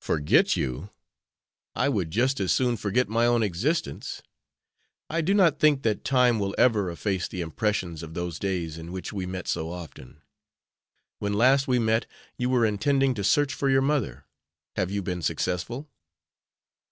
[0.00, 0.90] "Forget you!
[1.74, 4.22] I would just as soon forget my own existence.
[5.10, 8.92] I do not think that time will ever efface the impressions of those days in
[8.92, 10.22] which we met so often.
[11.18, 12.06] When last we met
[12.38, 14.24] you were intending to search for your mother.
[14.76, 15.90] Have you been successful?"